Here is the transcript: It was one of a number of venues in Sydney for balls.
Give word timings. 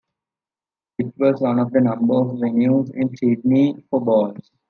It 0.97 1.13
was 1.15 1.39
one 1.41 1.59
of 1.59 1.75
a 1.75 1.79
number 1.79 2.15
of 2.15 2.37
venues 2.39 2.89
in 2.95 3.15
Sydney 3.15 3.83
for 3.91 4.01
balls. 4.03 4.49